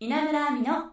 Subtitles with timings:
[0.00, 0.92] 稲村亜美の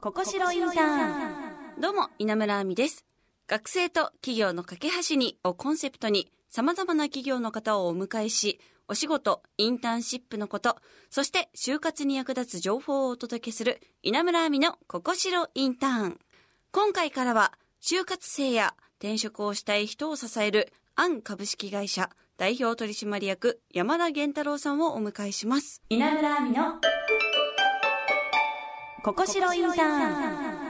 [0.00, 3.04] ここしろインターンどうも、稲村亜美です。
[3.46, 8.58] 学生と企業の架け橋にをコンセプトに様々な企業の方をお迎えし、
[8.88, 10.78] お仕事、インターンシップのこと、
[11.10, 16.18] そして就活に役立つ情報をお届けする稲村亜美のここしろインターン。
[16.72, 25.82] 今回からは、就活生や転職をしたい人を支えるアン株式会社代表取締役山田源太郎さんをお迎えします。
[25.88, 26.80] 稲村亜美の
[29.02, 30.60] ここしろインターン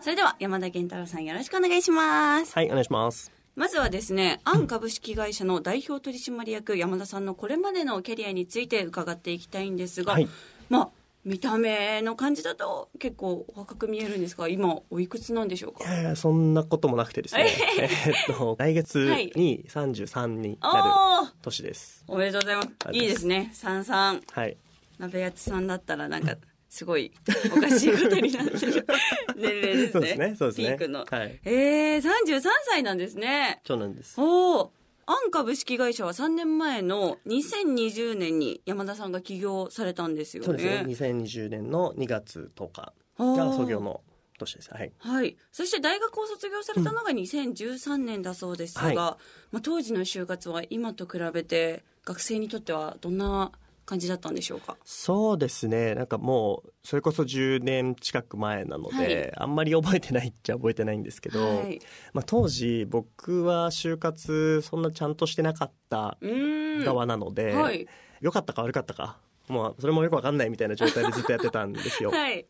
[0.00, 2.52] それでは山田源太郎さんよろしくお願いします。
[2.52, 3.30] はい、お願いします。
[3.54, 10.28] まずはですね、アン株式会社の代表取締役山田さんのこれまでのキャリアについて伺っていきたいんですが、はい
[10.68, 10.88] まあ、
[11.24, 16.16] 見た目の感じだと結構若く見えるんですが、今おいくつなんでしょうか？
[16.16, 17.48] そんなこともなくてですね、
[17.80, 18.98] えーっと、来月
[19.36, 22.04] に33になる年です。
[22.08, 22.68] おめでとうございます。
[22.92, 23.50] いいですね。
[23.52, 24.56] 三三はい。
[24.98, 26.36] 鍋やつさんだったらなんか、
[26.68, 27.12] すごい
[27.56, 28.86] おかしいことになってる
[29.36, 29.90] 年齢ですね。
[29.90, 30.68] そうですね、そうですね。
[30.68, 31.06] ピークの。
[31.10, 31.40] はい。
[31.44, 33.60] えー、33歳なんですね。
[33.66, 34.20] そうなんです。
[34.20, 34.72] おお。
[35.06, 40.46] アン株式会社は3年前の2020年に山田さんが起業されたんですよね。
[40.46, 44.02] そうですね、2020年の2月10日が創業の
[44.38, 44.70] 年です。
[44.70, 44.92] はい。
[44.98, 45.36] はい。
[45.50, 49.16] そして大学を卒業されたのが2013年だそうですが、はいま
[49.54, 53.52] あ、当時の就活は今と比べて学生にとってはどんな
[53.88, 54.76] 感じだったんでしょうか？
[54.84, 61.80] そうですね、なんかもう、それこそ10年近く前なので、はいあんまり覚えてないっちゃ覚えてないんですけど、はい。
[62.12, 66.18] まあ、当時僕は就活そんなちゃんとしてなかった。
[66.84, 67.86] 側なので、はい。
[68.20, 72.10] 良かったか悪かったか、もうそれもよくわかんないみたいな状態でずっとやってたんですよ。
[72.10, 72.46] はい。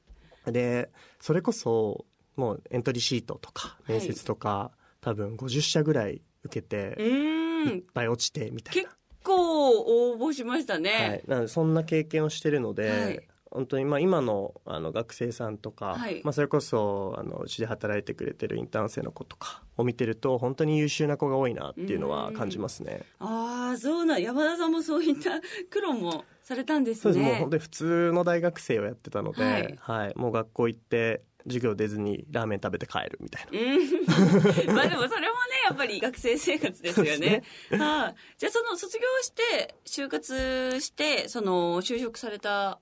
[0.47, 2.05] でそれこそ
[2.37, 7.83] もうエントリーシートとかい面接とか、多分50社ぐらい受けて、いっん。
[7.95, 8.93] ぱい落ちてみたい結な。
[9.29, 23.01] 構応募しましたはいね。、なそんな経験をしてるので、はい本当にまあ今のあの学生さんとか、はいまあ、それこそあのうちで働いてくれてるインターン生の子とかを見てると本当に優秀な子が多いなっていうのは感じますね。
[23.19, 24.23] ああ、そうなん。
[24.23, 25.41] 山田さんもそういった
[25.71, 27.03] 苦労もされたんですね。
[27.03, 33.59] そうですもう本当に普通の大学生をやってたので、ははいいもう学校行って授業出ずにラーメン食べて帰るみたいな。
[33.59, 34.77] うん。
[34.77, 37.43] まあでもそれもね、やっぱり学生生活ですよね。
[37.71, 37.77] で。
[37.77, 42.79] はい、じゃあその卒業して、就活して、その就職された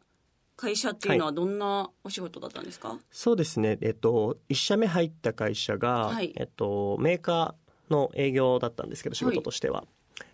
[0.56, 6.32] 会社っていうのはどんなお仕事だったんですか、そうですね、えっと、1社目入った会社が、はい。
[6.36, 9.84] えっと、メーカーの営業だったんですけど仕事としては、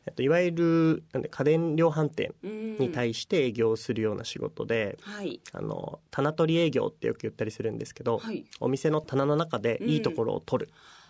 [0.06, 5.40] えっと、いわゆるなんで家電量販店うんに対して営業するような仕事で、はい。
[5.52, 8.44] あの棚取り営業ってよく言ったりするんですけど、はい。
[8.60, 11.01] お店の棚の中でいいところを取る、あー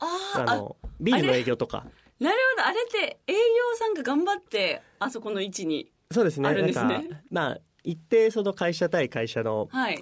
[0.00, 1.86] あ、あのビールの営業とか
[2.20, 2.66] なるほど。
[2.66, 3.38] あれって営業
[3.78, 5.92] さんが頑張って、あそこの位置に。
[6.10, 10.00] そうですねあるんですねなんかまあ一定その会社対会社の、はい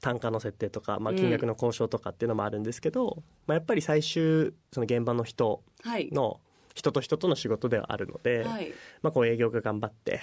[0.00, 6.08] 単価の設定とか、まあ、うん金額の交渉とかっていうのもあるんですけど、まあ、やっぱり最終その現場の人はい。
[6.12, 6.40] の
[6.74, 8.72] 人と人との仕事ではあるので、はい。
[9.00, 10.20] まあ、こう営業が頑張って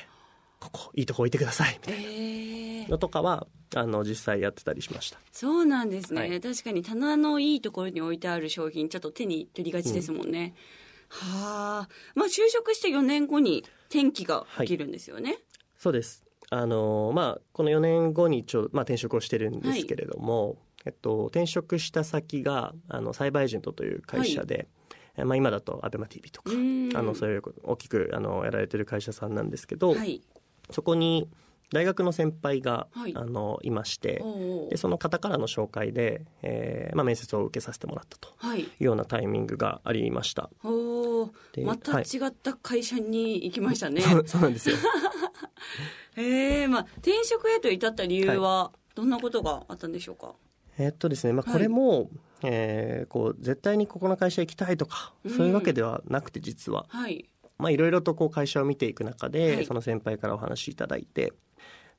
[0.60, 5.20] ここいいとこ置いてくださいみたいえーなのとかはあの実際やってたりしました。
[5.32, 6.42] そうなんですね、はい。
[6.42, 10.54] 確かに棚のいいところに置いてある商品ちょっと手に取りがちですもんね、
[11.10, 11.90] はあ。
[12.16, 15.38] まあ就職して4年後に転機が起きるんですよね、
[15.78, 16.24] そうです。
[16.50, 24.68] あのまあこの4年後にちょ、まあ、転職をしてるんですけれども、えっと、転職した先があのサイバーエージェントという会社で、
[25.16, 26.92] えまあ、今だと ABEMATV とかうん。
[26.94, 30.22] あのそういう大きくあのやられてる会社さんなんですけど、はい。
[30.72, 31.30] そこに
[31.72, 33.14] 大学の先輩が、はい。
[33.16, 34.24] あのいまして、
[34.70, 38.62] でその方からの紹介で、えーまあ、面接を受けさせてもらったとはい。
[38.62, 40.50] いうようなタイミングがありました。
[40.64, 44.76] おーでまた違った会社に行きましたね、そうそうなんですよ。
[46.18, 50.34] へえまあ転職へと至った理由はどんなことがあったんでしょうか、
[50.78, 51.54] えっとですね、まあ、はい。
[51.54, 52.10] これも、
[52.44, 55.32] えーこう絶対にここの会社行きたいとか、うん。
[55.32, 57.26] そういうわけではなくて実は、はい。
[57.58, 59.66] まあ、いろいろとこう会社を見ていく中で、はい。
[59.66, 61.34] その先輩からお話しいただいて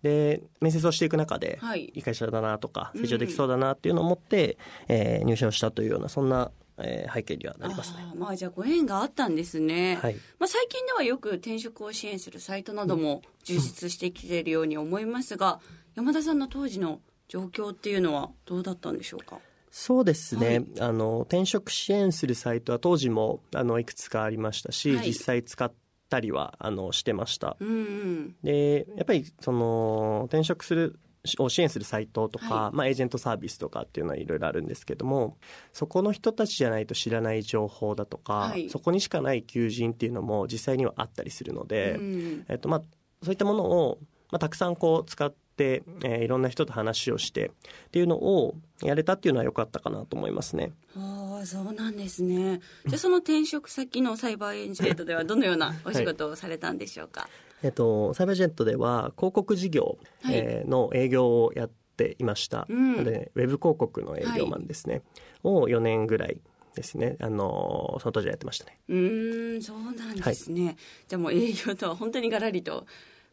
[0.03, 1.85] で面接をしていく中で、はい。
[1.95, 3.03] いい会社だなとかうん。
[3.03, 4.59] 成長できそうだなっていうのを思って、
[4.89, 7.99] えー入社をしたというようなそんな、えー背景にはなりますね。
[8.11, 10.15] あーまあじゃあご縁があったんですね、はい。
[10.39, 15.61] まあ、最近ではよく転職を支援するサイトなども充実してきているように思いますが、
[15.95, 19.39] 山田さんの当時の状況っていうのはどうだったんでしょうか？
[19.71, 20.67] そうですね、はい。
[20.81, 25.07] あの転職支援するサイトは当時もあのいくつかありましたし、はい。
[25.07, 25.73] 実際使っ
[26.13, 27.57] たりはあのしてました。
[27.59, 28.37] うんうん。
[28.43, 30.99] でやっぱりその転職する
[31.39, 32.77] を支援するサイトとか、はい。
[32.77, 35.39] まあ、エージェントサービスとかっていうのはいろいろあるんですけども
[35.73, 38.69] そこの人たちじゃないと知らない情報だとか、はい。
[38.69, 42.83] そこにしかない求人っていうのも実際にはあったりするので、うんえっとまあ、
[43.23, 43.99] そういったものを、
[44.31, 47.51] まあ、たくさんこう使っって、えーいろんな人と話をしてっ
[47.91, 50.73] ていうのをやれたっていうのは良かったかなと思いますね。
[50.97, 52.61] ああそうなんですね。
[52.87, 57.29] じゃあその転職先のサイバーエンジェントではどのような お仕事をされたんでしょうか、
[57.63, 63.05] えっと、サイバージェントでは広告事業、はいえーの営業をやっていました、うん。
[63.05, 65.03] でウェブ広告の営業マンですね、
[65.43, 66.41] を4年ぐらい
[66.75, 67.17] ですね。
[67.21, 68.79] あのその当時はやってましたね。
[68.89, 70.77] うーんそうなんですね、
[71.09, 72.87] じゃあもう営業とは本当にガラリと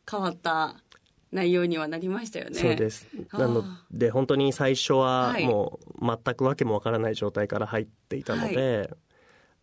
[0.09, 0.75] 変わった
[1.31, 2.59] 内容にはなりましたよね。
[2.59, 3.07] そうです。
[3.33, 5.45] なので本当に最初ははい。
[5.45, 8.89] もう全くわけもわからない状態から入っていたので、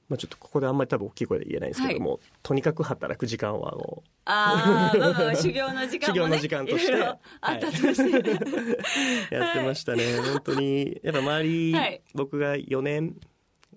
[0.09, 6.29] まあ、ちょっとここであんまり多分大きい声で言えないんですけども、とにかく働く時間はもうああ、 修行の時間もね。
[6.29, 7.19] 修行の時間としてあ
[7.53, 9.35] ったとして。
[9.35, 12.03] やってましたね、本当にやっぱ周り、はい。
[12.15, 13.17] 僕が4年、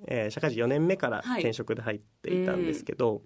[0.08, 1.42] えー社会人4年目からはい。
[1.42, 3.24] 転職で入っていたんですけど、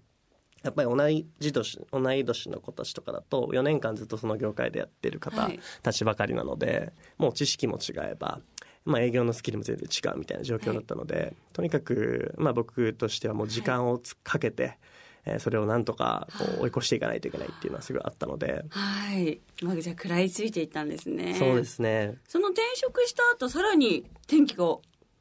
[0.64, 8.40] やっぱり同い年同い年の子たちとかだと4年間ずっとその業界でやってる方はいたちばかりなので、もう知識も違えば、
[8.86, 14.78] まあ、営業のスキルも全然違うみたいな状況だったので、とにかく、まあ、僕としてはもう時間をつかけて、
[15.26, 19.40] えーそれをなんとかこう追い越していかないといけないっていうのはすごいあったので、はい。
[19.62, 21.34] まあ、じゃあ食らいついていったんですね。
[21.36, 21.64] そうで。
[21.64, 24.66] すねその転職した後、さらに転機が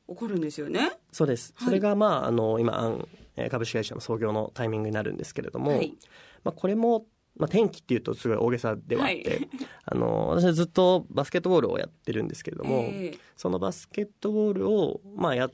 [0.08, 0.90] 起こるんですよね。
[1.12, 1.54] そうです。
[1.56, 2.98] はいそれが、まあ、あの、今、
[3.50, 5.96] 株式会社の創業のタイミングになるんですけれども、はい。
[6.44, 7.06] まあ、これも、
[7.36, 9.48] まあ、転機っていうとすごい大げさではあって、はい
[9.86, 15.52] あの、私はずっとバスケットボールをやってるんですけれども、ええそのバスケットボールを、まあ、やっ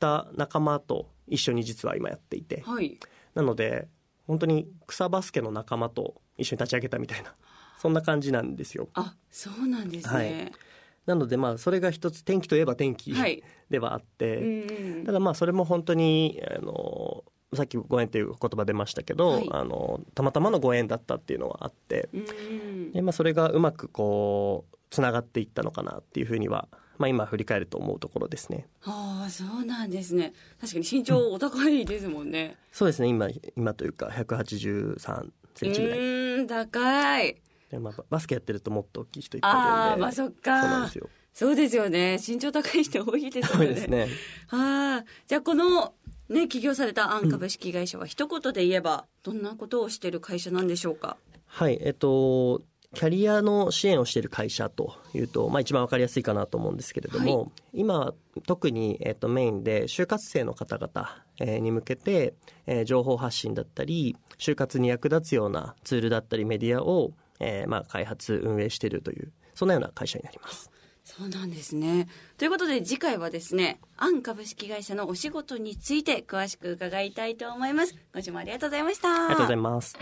[0.00, 2.98] た仲間と一緒に実は今やっていて、はい。
[3.34, 3.88] なので、
[4.26, 7.34] 本当に草バスケの仲間と一緒に立ち上げたみたいな、
[7.78, 8.88] そんな感じなんですよ。
[8.94, 10.67] あ、そうなんですはねい。
[11.08, 13.42] なので、まあ、それが一つ、転機といえば転機はい。
[13.70, 17.24] ではあって、うんただまあそれも本当にあの
[17.54, 22.92] さっきご縁という言葉出ましたけど、はいあのたまたまのご縁だったっていうのはあってうん。
[22.92, 26.68] で、まあ、それがうまくこうつながっていったのかなっていうふうには、
[26.98, 30.34] まあ、今振り返ると思うところですねああ、そうなんですね。
[30.60, 32.56] 確かに身長お高いですもんね。
[32.70, 37.36] そうですね今今というか183センチぐらい、うん、高い。
[37.70, 40.90] でまあ、バスケやってるともっと大きい人いっぱいいるんでああ、まあそっか。
[41.34, 42.18] そうですよね。
[42.26, 43.66] 身長高い人多いですよね。
[43.66, 44.08] そうですね
[44.50, 45.94] ああ、じゃあこの、
[46.28, 51.16] ね、起業されたアン株式会社は一言で言えば、どんなことをしている会社なんでしょうか？
[51.46, 52.62] はいえっと
[52.94, 58.14] キャリアの支援をしている会社というと、まあ、一番わかりやすいかなと思うんですけれども、今
[58.46, 62.32] 特に、えっと、メインで就活生の方々、えーに向けて、
[62.66, 70.70] えー情報発信だったり就活に役立つようなツールだったりメディアを、えーまあ、開発運営しているというそんなような会社になります。
[71.04, 72.06] そうなんですね。
[72.36, 77.94] ということで次回はですね、アン株式会社のお仕事について詳しく伺いたいと思います。
[78.12, 79.26] 今週もありがとうございました。
[79.26, 79.96] ありがとうございます。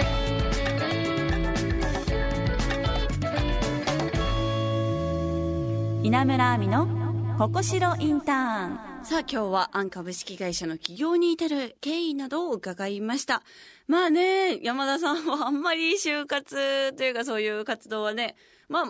[6.02, 6.88] 稲村亜美の
[7.38, 13.44] ここしろインターンさあ今日はアン株式会社の起業に至る経緯などを伺いました。
[13.86, 18.34] まあね、山田さんはあんまり就活というかそういう活動はね、
[18.68, 18.84] まあ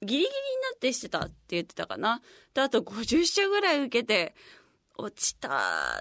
[0.00, 0.30] ギリギリにな
[0.74, 2.22] ってしてたって言ってたかな。
[2.54, 4.34] で、あと50社ぐらい受けて
[4.96, 5.50] 落ちた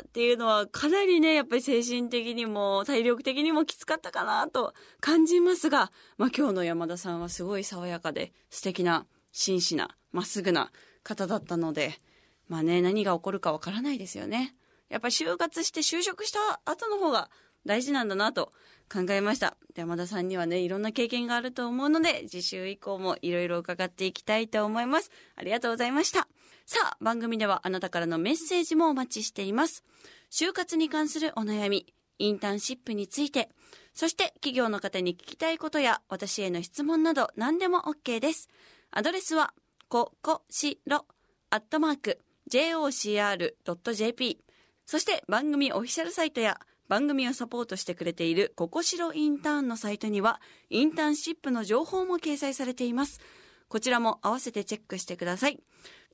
[0.02, 10.72] っていうのはかなりね、やっぱり精神的にも体力的にもきつかったかなと感じますが、まあ今日の山田さんはすごい爽やかで素敵な真摯なまっすぐな
[11.04, 12.00] 方だったので、
[12.47, 14.56] まあね、何が起こるかわからないですよね。
[14.89, 17.30] やっぱ就活して就職した後の方が
[17.66, 18.54] 大事なんだなと
[18.92, 19.57] 考えました。
[19.75, 25.11] 山田さんにはね、いろんな経験があると思うので、次週以降もいろいろ伺っていきたいと思います。
[25.35, 26.27] ありがとうございました。
[26.66, 29.83] さあ、番組ではあなたからのメッセージもお待ちしています。
[30.31, 33.49] 就活に関するお悩み、インターンシップについて、
[33.94, 38.49] そして企業の方に聞きたいことや私への質問など何でも OK です。
[38.92, 39.54] アドレスは、
[39.89, 41.06] ここしろ、
[41.49, 44.39] アットマーク、jocr.jp。
[44.85, 50.39] そして番組オフィシャルサイトや番組をサポートしてくれているここしろインターンのサイトには
[50.69, 53.19] インターンシップの情報も掲載されています。
[53.68, 55.59] こちらも合わせてチェックしてください。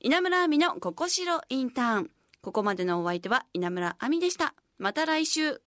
[0.00, 2.10] 稲村亜美のここしろインターン。
[2.42, 4.54] ここまでのお相手は稲村亜美でした。
[4.78, 5.60] また来週。